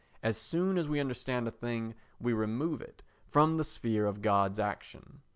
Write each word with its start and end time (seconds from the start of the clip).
As 0.23 0.35
soon 0.35 0.79
as 0.79 0.89
we 0.89 0.99
understand 0.99 1.47
a 1.47 1.51
thing 1.51 1.93
we 2.19 2.33
remove 2.33 2.81
it 2.81 3.03
from 3.27 3.57
the 3.57 3.63
sphere 3.63 4.07
of 4.07 4.23
God's 4.23 4.57
action. 4.57 5.21